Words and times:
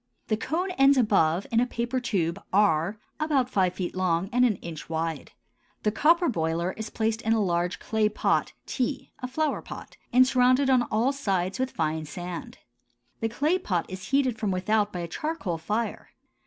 The 0.29 0.35
cone 0.35 0.71
ends 0.79 0.97
above 0.97 1.45
in 1.51 1.59
a 1.59 1.67
paper 1.67 1.99
tube 1.99 2.41
R, 2.51 2.97
about 3.19 3.51
five 3.51 3.75
feet 3.75 3.95
long 3.95 4.29
and 4.33 4.43
an 4.43 4.55
inch 4.55 4.89
wide. 4.89 5.33
The 5.83 5.91
copper 5.91 6.27
boiler 6.27 6.71
is 6.71 6.89
placed 6.89 7.21
in 7.21 7.33
a 7.33 7.39
large 7.39 7.77
clay 7.77 8.09
pot 8.09 8.53
T 8.65 9.11
(a 9.19 9.27
flower 9.27 9.61
pot) 9.61 9.97
and 10.11 10.25
surrounded 10.25 10.71
on 10.71 10.81
all 10.89 11.13
sides 11.13 11.59
with 11.59 11.69
fine 11.69 12.05
sand. 12.05 12.57
The 13.19 13.29
clay 13.29 13.59
pot 13.59 13.85
is 13.89 14.07
heated 14.07 14.39
from 14.39 14.49
without 14.49 14.91
by 14.91 15.01
a 15.01 15.07
charcoal 15.07 15.59
fire. 15.59 16.09